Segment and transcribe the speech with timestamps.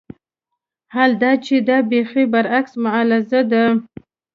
[0.93, 3.63] حال دا چې دا بېخي برعکس معاضله ده.